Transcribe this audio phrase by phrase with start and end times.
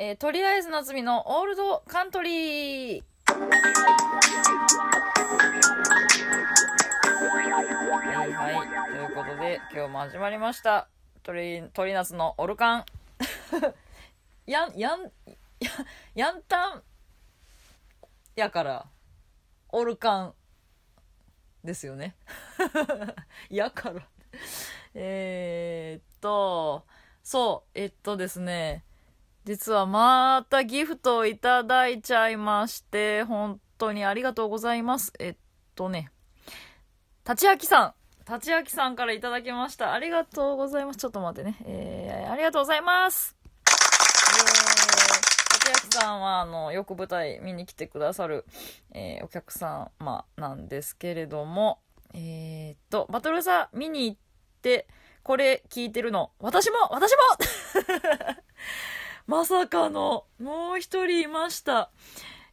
[0.00, 3.02] えー、とりあえず夏美のオールドカントリー。
[8.14, 8.92] はいはい。
[8.92, 10.86] ということで、今日も始まりました。
[11.24, 12.84] 鳥、鳥夏のオルカン。
[14.46, 15.10] やん、やん、や、
[16.14, 16.82] やんたん、
[18.36, 18.86] やから、
[19.70, 20.34] オルカン、
[21.64, 22.14] ですよね。
[23.50, 24.06] やから。
[24.94, 26.86] えーっと、
[27.24, 28.84] そう、えっとですね、
[29.48, 35.10] 実はまたギフトをいただいちゃいまして、本当にありがとうございます。
[35.18, 35.36] えっ
[35.74, 36.10] とね、
[37.26, 37.94] 立ちあきさん。
[38.30, 39.94] 立ちあきさんからいただきました。
[39.94, 40.98] ありがとうございます。
[40.98, 41.56] ちょっと待ってね。
[41.64, 43.36] えー、ありがとうございます。
[43.42, 48.44] えー、立ちあきさんは、あの、よく舞台見に来てくださる、
[48.92, 51.78] えー、お客様なんですけれども、
[52.12, 54.18] えー、っと、バトルサ見に行っ
[54.60, 54.86] て、
[55.22, 57.16] これ聞いてるの、私も私も
[59.28, 61.90] まさかの、もう一人いました。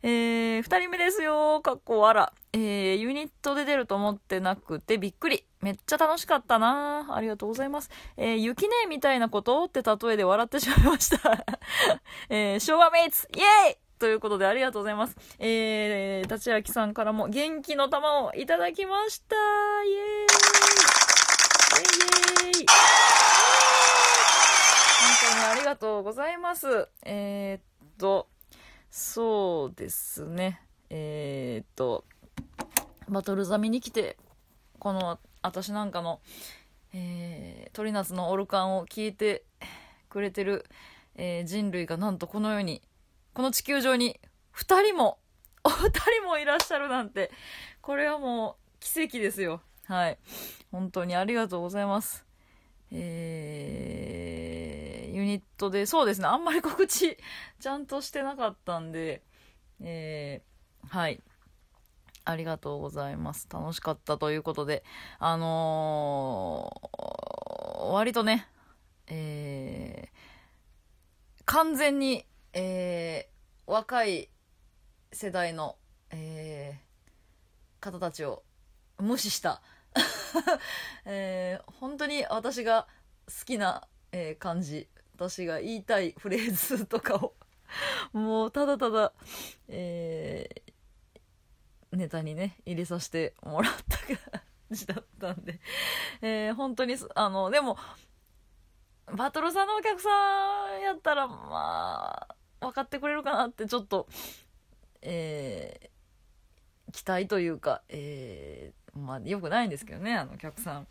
[0.04, 2.34] えー、二人目ですよ、かっこわら。
[2.52, 5.46] えー、ユニットで出ると思ってなくてびっくり。
[5.62, 7.90] めっちゃ楽しかったなありがとうございます。
[8.18, 11.46] えー、雪ねみたいなことって例えで笑ってしまいました。
[12.28, 15.16] えー、昭和メイツイェーイということでありがとうございます。
[15.40, 19.36] えー、立ち明さんからも元気の玉をいただきました。
[19.86, 20.02] イエーイ
[22.44, 23.15] イエーイ
[25.38, 26.88] ありがとうございます。
[27.04, 28.28] えー、っと、
[28.90, 30.62] そうですね。
[30.90, 32.06] えー、っと、
[33.10, 34.18] バトルザミに来て、
[34.80, 36.22] この、私なんかの、
[36.94, 39.44] えー、鳥夏のオルカンを聞いて
[40.10, 40.66] くれてる、
[41.16, 42.82] えー人類がなんとこの世に、
[43.34, 44.20] この地球上に、
[44.52, 45.20] 二人も、
[45.66, 47.32] お 二人もいらっしゃるなんて、
[47.82, 49.62] これはもう奇跡ですよ。
[49.86, 50.18] はい。
[50.72, 52.26] 本当にありがとうございます。
[52.92, 54.15] えー、
[55.16, 57.18] ユニットで、そうですね、あんまり告知
[57.62, 59.24] ちゃんとしてなかったんで、
[59.80, 61.24] えー、はい。
[62.26, 63.48] ありがとうございます。
[63.50, 64.84] 楽しかったということで、
[65.20, 68.48] あのー割とね、
[69.08, 74.30] えー、完全に、えー、若い
[75.14, 75.78] 世代の、
[76.10, 78.44] えー、方たちを
[79.00, 79.62] 無視した、
[81.06, 82.88] えー本当に私が
[83.28, 87.34] 好きな、えー感じ私が言いたいフレーズとかを
[88.12, 89.14] もうただただ、
[89.68, 90.76] えー
[91.92, 95.62] ネタにね入れさせてもらった感じだったんで、
[96.22, 97.78] えー本当にあのでも
[99.16, 100.10] バトルさんのお客さ
[100.78, 104.08] んやったらまあ分かってくれるかなってちょっと
[105.02, 110.88] えー期待というか、えーまあよくないんですけどねあのお客さん、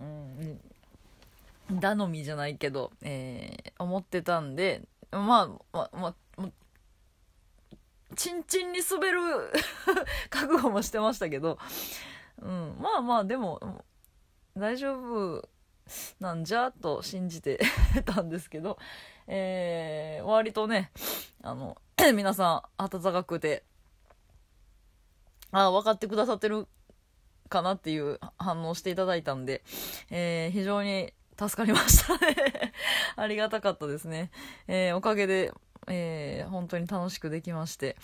[0.00, 0.60] うん、
[1.78, 6.48] 頼みじゃないけど、えー思ってたんでまあまあまあまあ
[8.16, 9.20] チンチンに滑る
[10.28, 11.58] 覚悟もしてましたけど、
[12.42, 13.84] うん、まあまあでも
[14.56, 15.48] 大丈夫
[16.18, 17.58] なんじゃと信じて
[18.04, 18.78] たんですけど、
[19.26, 20.90] えー割とね
[21.42, 21.80] あの
[22.14, 23.64] 皆さん温かくて
[25.52, 26.68] あ分かってくださってる
[27.48, 29.62] かなっていう反応していただいたんで、
[30.10, 31.12] えー非常に
[31.48, 32.72] 助かりましたね。
[33.16, 34.30] ありがたかったですね。
[34.68, 35.52] えーおかげで、
[35.88, 37.96] えー本当に楽しくできまして、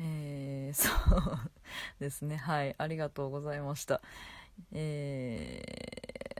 [0.00, 1.38] えーそう
[2.00, 2.36] ですね。
[2.36, 2.74] はい。
[2.76, 4.02] ありがとうございました。
[4.72, 5.62] え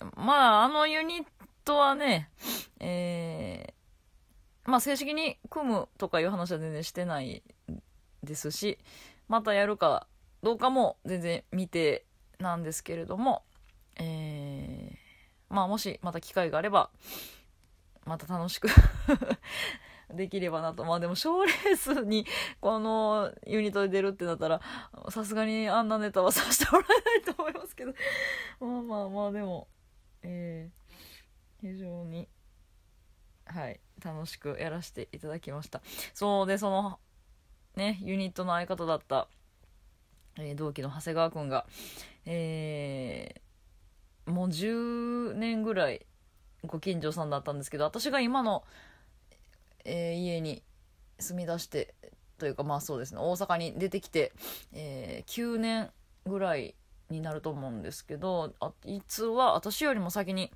[0.00, 1.26] ーまあ、あのユニッ
[1.64, 2.30] トはね、
[2.80, 7.42] えーまあ、正式に組むとかいう話は全然してない
[8.22, 8.78] ですし、
[9.28, 10.08] またやるか
[10.42, 12.04] どうかも全然未定
[12.38, 13.44] なんですけれども、
[13.96, 14.43] えー
[15.54, 16.90] まあもしまた機会があれば、
[18.04, 18.68] また楽しく
[20.12, 20.84] できればなと。
[20.84, 22.26] まあでも賞レースに
[22.60, 24.60] このユニットで出るってなったら、
[25.10, 27.94] さすがにあんなネタはさせてもらえないと思いますけど、
[28.60, 29.68] まあまあまあでも、
[30.22, 30.84] えー
[31.60, 32.28] 非常に、
[33.46, 35.80] はい、楽しくやらせていただきました。
[36.12, 36.98] そうで、その、
[37.74, 39.28] ね、ユニットの相方だった、
[40.36, 41.64] えー同期の長谷川くんが、
[42.26, 43.43] えー
[44.26, 46.06] もう10年ぐらい
[46.66, 48.64] ご近所さんだったんですけど、私が今の、
[49.84, 50.62] えー家に
[51.18, 51.94] 住み出して、
[52.38, 54.32] というかまあそうですね、大阪に出てきて、
[54.72, 55.90] えー9年
[56.26, 56.74] ぐらい
[57.10, 60.50] になると思うんですけど、あいつは私よりも先に、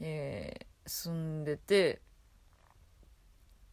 [0.00, 2.00] えー住んでて、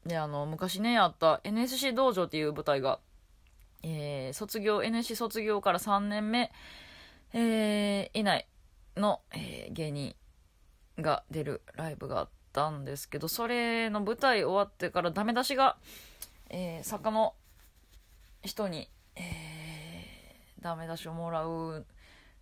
[0.05, 2.99] で、あの、昔ね、あった NSC 道場っていう舞台が、
[3.81, 6.51] えー卒業、NSC 卒業から3年目、
[7.33, 8.47] えー以内
[8.99, 10.15] の、えー芸人
[11.01, 15.77] が出るライブがあったんですけど、それの舞台終わってからダメ出しが、
[16.49, 17.33] えー、作家の
[18.43, 21.85] 人に、えー、ダメ出しをもらう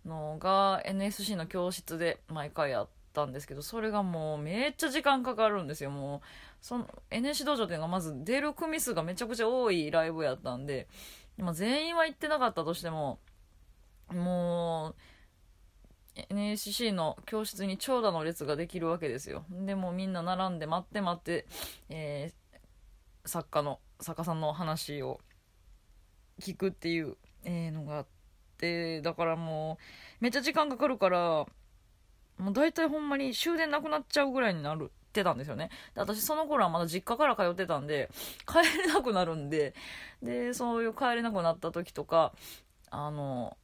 [0.04, 5.90] のが NSC の教室で毎回あったんですけど、それがもうめっちゃ時間かかるんですよ。
[5.90, 6.20] もう、
[6.60, 10.88] その NSC 道場っていうのがまず出る組数がめちゃくちゃ多いライブやったんで、
[11.36, 13.18] ま、全員は行ってなかったとしても、
[14.12, 14.94] もう、
[16.30, 19.44] NSC の教室に長蛇の列ができるわけですよ。
[19.50, 21.46] でもみんな並んで待って待って、
[21.88, 25.20] えー、作家の、作家さんの話を
[26.40, 28.06] 聞くっていう、えー、のがあっ
[28.56, 29.84] て、だからもう、
[30.20, 31.46] めっちゃ時間かかるから、
[32.38, 35.70] もう大体ほんまに終電なくなっちゃうぐらいになるってたんですよね。
[35.94, 38.10] で私その頃はまだ実家から通ってたんで、
[38.46, 39.74] 帰れなくなるんで、
[40.22, 42.32] で、そういう帰れなくなった時とか、
[42.90, 43.56] あの、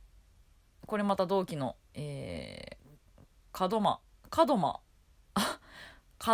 [0.87, 4.01] これまた同期の、えー、門間、
[4.37, 4.81] 門間、
[5.35, 5.61] あ、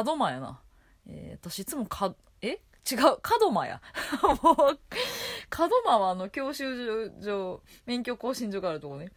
[0.04, 0.60] 門間やな。
[1.06, 2.60] えー、私いつもか、え？
[2.90, 3.82] 違う、門間や。
[4.42, 4.56] もう、
[5.56, 9.12] 門間はあの、教習所、免許更新所があるとこね。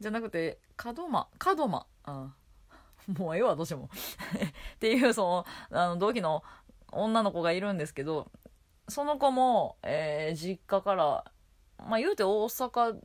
[0.00, 2.34] じゃなくて、門間、門間、あ
[3.08, 3.90] もうええわ、どうしても。
[4.76, 6.42] っていう、その、あの、同期の
[6.92, 8.30] 女の子がいるんですけど、
[8.88, 11.32] その子も、えー、実家から、
[11.78, 13.00] まあ言うて大阪、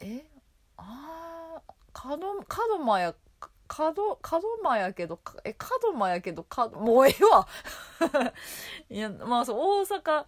[0.00, 0.39] え？
[0.82, 1.60] あ
[1.92, 3.14] あ、門、門間や、
[3.68, 7.46] 角、門間やけど、え、門間やけど、か、もうええわ。
[8.88, 10.24] いや、まあそう、大阪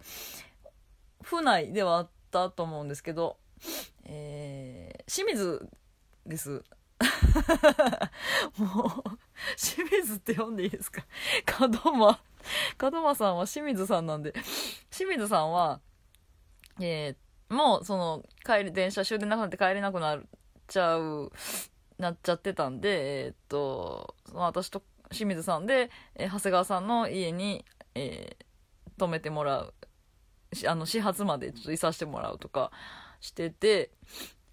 [1.21, 3.37] 府内ではあったと思うんですけど、
[4.05, 5.67] えー、清水
[6.25, 6.63] です。
[8.57, 9.17] もう、
[9.57, 11.03] 清水って読んでいいですか？
[11.83, 12.19] 門間、
[12.91, 14.33] 門間さんは清水さんなんで、
[14.91, 15.81] 清水さんは、
[16.79, 20.21] えー、もう、その、帰り、電車終電なくなって帰れなくなっ
[20.73, 21.31] ちゃう、
[21.99, 24.81] なっちゃってたんで、えー、っと、その私と
[25.11, 27.63] 清水さんで、えー、長谷川さんの家に、
[27.95, 29.73] えー、泊めてもらう。
[30.67, 32.71] あの、始発までちょっといさせてもらうとか
[33.21, 33.91] してて、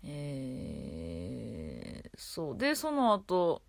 [0.02, 2.58] えー、そう。
[2.58, 3.62] で、その後、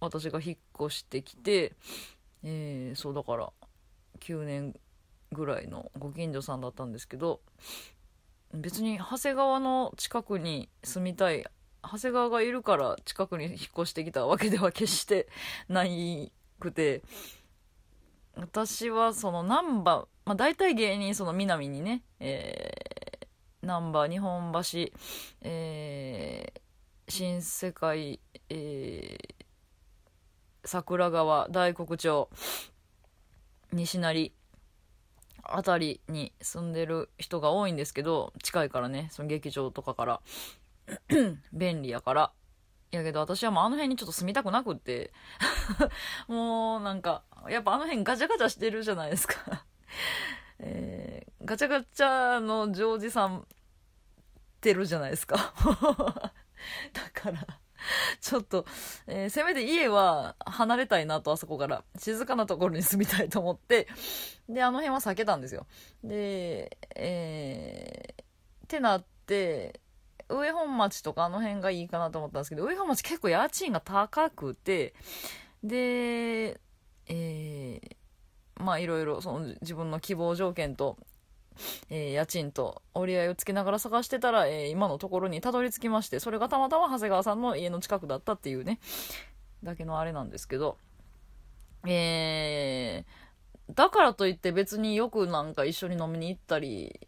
[0.00, 1.74] 私が引っ越してきて、
[2.42, 3.52] えー、そうだから、
[4.20, 4.74] 9年
[5.32, 7.40] ぐらいのご近所さんだったんですけど、
[8.54, 11.44] 別に長谷川の近くに住みたい、
[11.82, 15.28] 長谷川がいるから近くに引っ越してきたわけでは決して
[15.68, 17.02] ないくて、
[18.34, 22.02] 私はその難波、まあ大体芸人その南にね、
[23.62, 24.90] 難波、日本橋、
[25.42, 26.60] えー、
[27.08, 29.34] 新世界、えー、
[30.64, 32.28] 桜川、大黒町、
[33.72, 34.32] 西成、
[35.42, 40.20] あたりに住んでる人が多いんですけど、近いからね、その劇場とかから。
[41.52, 42.32] 便利やから。
[42.90, 45.12] やけど私はもうあの辺にちょっと住みたくなくって
[46.28, 49.64] もうなんか、やっぱあの辺ガチャガチャしてるじゃないですか
[50.60, 53.44] えー、ガチャガチャのジョージさんっ
[54.60, 55.54] てるじゃないですか
[56.92, 57.46] だから
[58.20, 58.66] ちょっと、
[59.06, 61.84] えー、せめて家は離れたいなと、あそこから。
[61.98, 63.88] 静かなところに住みたいと思って、
[64.48, 65.66] で、あの辺は避けたんですよ。
[66.04, 69.80] で、えー、ってなって、
[70.28, 74.94] 上本町とかあの辺がいいかなと思ったんですけど、上本町結構家賃が高くて、
[75.62, 76.60] で、
[77.06, 80.96] えー、まあいろいろその自分の希望条件と、
[81.90, 88.78] えー、家賃と折り合いをつけながら探してたら、えー、今のところにたどり着きまして、それがたまたま長谷川さんの家の近くだったっていうね、
[89.62, 90.76] だけのあれなんですけど、
[91.86, 97.00] えー、だからといって別によくなんか一緒に飲みに行ったり、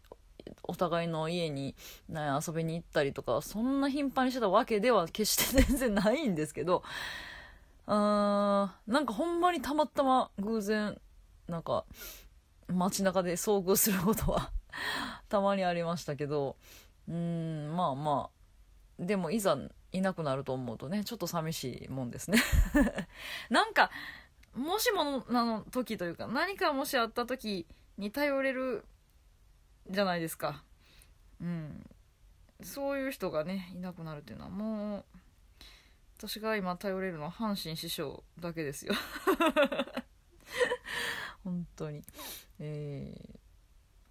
[0.63, 1.75] お互いの家に、
[2.09, 6.83] ね、遊びに行ったりとか、そんな頻繁にしてたわけでは決して全然ないんですけど、
[7.87, 10.99] うーん、なんかほんまにたまたま偶然
[11.47, 11.85] なんか、
[12.67, 14.51] 街中で遭遇することは
[15.29, 16.57] たまにありましたけど、
[17.07, 18.29] うーん、まあま
[18.99, 19.57] あ、でもいざ
[19.91, 22.39] いなくなると思うとね、ちょっと寂しいもんですね
[23.49, 23.91] なんか、
[24.53, 27.67] もしもの時というか、何かもしあった時
[27.97, 28.85] に頼れる
[29.89, 30.63] じゃないですか。
[31.41, 31.85] うん。
[32.63, 35.05] そういう人がね、いなくなるっていうのはもう、
[36.17, 38.93] 私が今頼れるのは阪神師匠だけですよ
[41.43, 42.01] 本当に。
[42.59, 43.37] え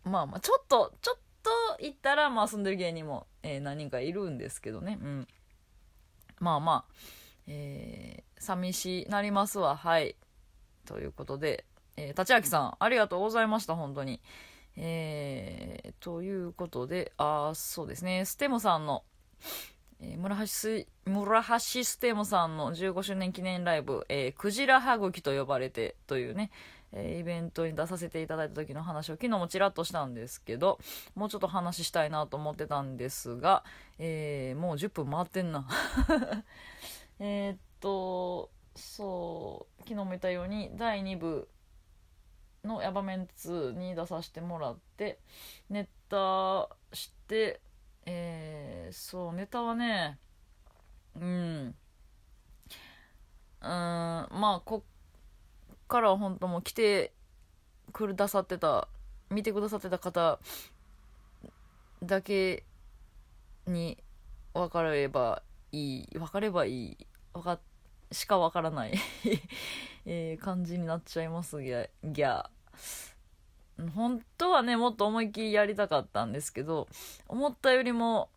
[0.07, 4.99] ー、まあまあ、ちょっと、ちょっと行ったら、まあ遊んでる芸人も、えー、何人かいるんですけどね。
[5.01, 5.29] うん。
[6.41, 6.95] まあまあ、
[7.47, 9.77] えー、寂しなりますわ。
[9.77, 10.17] はい。
[10.87, 11.65] ということで、
[11.97, 14.21] えー、立明さん、ありがとうございました、本当に。
[14.77, 19.05] えー、ということで、あそうですね、ステムさんの、
[20.01, 26.51] えー、村橋村橋ステムさんの15周年記念ライブ、えー、クジラはぐきと呼ばれてというね、
[26.95, 30.79] えー、イベントに出させていただいた時の話を昨日もちらっとしたんですけど、
[31.15, 33.65] もうちょっと話したいなと思ってたんですが、
[33.99, 35.69] えー、もう10分回ってんな。
[37.19, 41.49] えっと、そう、昨日も言ったように、第2部
[42.65, 45.19] のヤバメンツに出させてもらって、
[45.69, 47.61] ネタして、
[48.07, 50.19] えー、そう、ネタはね、
[51.17, 51.75] うん、
[53.61, 54.85] うん、まあ、こ
[55.89, 57.13] からは本当もう来て
[57.93, 58.89] くださってた
[59.31, 60.39] 見てくださってた方
[62.03, 62.65] だけ
[63.67, 63.99] に
[64.53, 67.59] 分かればいい分かればいい分か
[68.13, 68.95] しか分からない
[70.07, 72.49] え感じになっちゃいますギャギャ
[73.95, 76.89] 本当はねもっと思いっきりやりたかったんですけど
[77.27, 78.29] 思ったよりも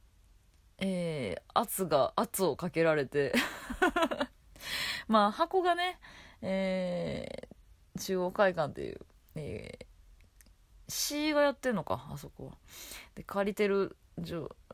[0.79, 3.33] えー、圧が圧をかけられて。
[5.07, 5.99] まあ箱がね
[6.41, 8.99] えー、中央会館っていう、
[9.35, 9.85] えー、
[10.87, 12.51] C がやってんのかあそこは。
[13.15, 13.95] で借りてる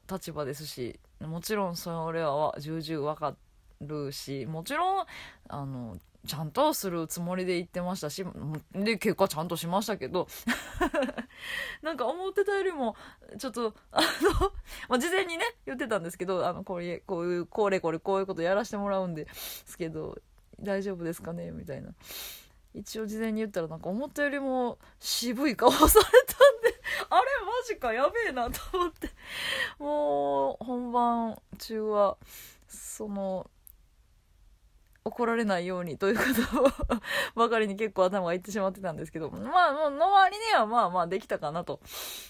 [0.09, 3.35] 立場ですしもちろんそれは重々わか
[3.81, 5.05] るしもちろん
[5.49, 8.25] あのちゃんとするつもりで言ってましたし
[8.73, 10.27] で結果ちゃんとしましたけど
[11.83, 12.95] なんか思ってたよりも
[13.37, 14.07] ちょっとあの、
[14.87, 20.17] まあ、事前にね言ってたんですけどあのこれこういうこれこれこういうことやらせてもらうんですけど
[20.59, 21.51] 大丈夫ですかね？
[21.51, 21.89] みたいな。
[22.73, 26.81] 一応事前に言ったらなんか思ったよりも渋い顔されたんで。
[27.09, 27.21] あれ？
[27.45, 27.93] マジか？
[27.93, 29.09] やべえなと思って。
[29.79, 32.17] もう本番中は
[32.67, 33.49] その
[35.05, 36.23] 怒られないようにというこ
[36.81, 36.99] と
[37.35, 39.29] ばかりに結構頭がいってしまってたんですけど。
[39.29, 41.79] まあもうの割にはまあまあできたかなと、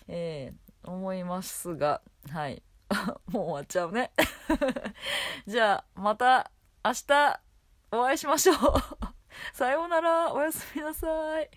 [0.07, 2.01] えー、思いますが。
[2.29, 2.61] はい。
[3.31, 4.11] もう終わっちゃうね。
[5.47, 6.51] じゃあまた
[6.83, 7.41] 明日
[7.95, 8.57] お会いしましょう
[9.53, 10.33] さようなら。
[10.33, 11.07] おやすみなさ
[11.41, 11.49] い。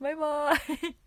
[0.00, 1.03] バイバーイ。